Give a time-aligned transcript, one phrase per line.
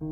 [0.00, 0.06] Good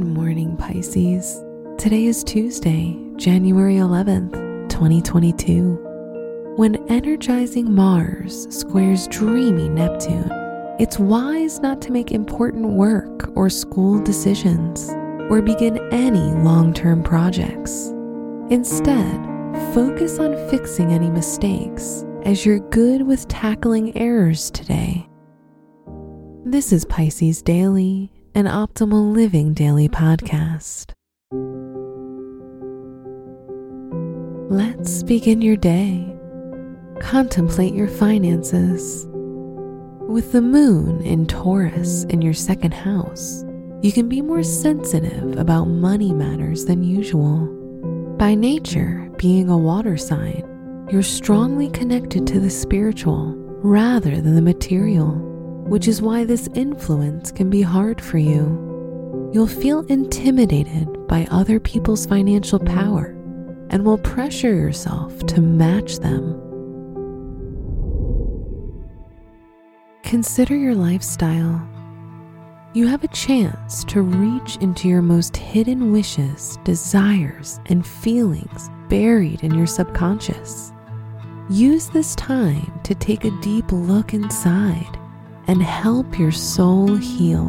[0.00, 1.44] morning, Pisces.
[1.76, 4.32] Today is Tuesday, January 11th,
[4.70, 6.54] 2022.
[6.56, 10.30] When energizing Mars squares dreamy Neptune,
[10.80, 14.88] it's wise not to make important work or school decisions
[15.28, 17.88] or begin any long term projects.
[18.48, 19.22] Instead,
[19.74, 25.08] focus on fixing any mistakes as you're good with tackling errors today.
[26.44, 30.92] This is Pisces Daily an optimal living daily podcast.
[34.50, 36.16] Let's begin your day.
[37.00, 39.06] Contemplate your finances.
[40.08, 43.44] With the moon in Taurus in your second house,
[43.82, 47.46] you can be more sensitive about money matters than usual.
[48.18, 50.42] By nature, being a water sign,
[50.90, 55.28] you're strongly connected to the spiritual rather than the material
[55.72, 59.30] which is why this influence can be hard for you.
[59.32, 63.16] You'll feel intimidated by other people's financial power
[63.70, 66.38] and will pressure yourself to match them.
[70.02, 71.66] Consider your lifestyle.
[72.74, 79.42] You have a chance to reach into your most hidden wishes, desires, and feelings buried
[79.42, 80.70] in your subconscious.
[81.48, 84.98] Use this time to take a deep look inside
[85.46, 87.48] and help your soul heal.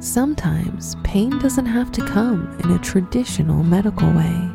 [0.00, 4.50] Sometimes pain doesn't have to come in a traditional medical way.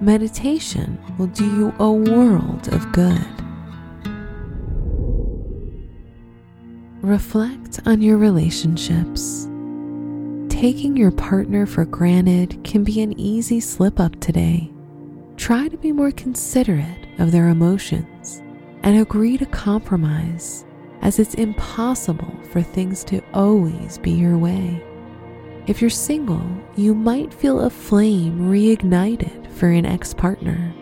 [0.00, 3.26] Meditation will do you a world of good.
[7.02, 9.48] Reflect on your relationships.
[10.48, 14.70] Taking your partner for granted can be an easy slip up today.
[15.46, 18.42] Try to be more considerate of their emotions
[18.82, 20.66] and agree to compromise
[21.02, 24.82] as it's impossible for things to always be your way.
[25.68, 26.44] If you're single,
[26.74, 30.74] you might feel a flame reignited for an ex partner,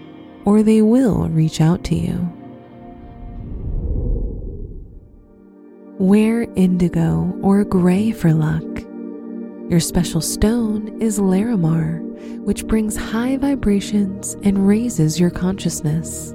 [0.47, 2.27] or they will reach out to you.
[5.99, 8.74] Wear indigo or gray for luck.
[9.69, 12.01] Your special stone is Larimar,
[12.41, 16.35] which brings high vibrations and raises your consciousness.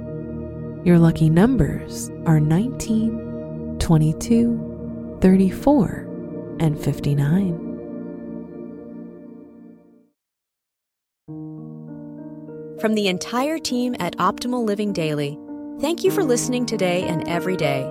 [0.84, 7.66] Your lucky numbers are 19, 22, 34, and 59.
[12.80, 15.38] From the entire team at Optimal Living Daily,
[15.80, 17.82] thank you for listening today and every day.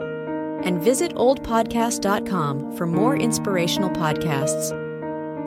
[0.63, 4.78] And visit oldpodcast.com for more inspirational podcasts.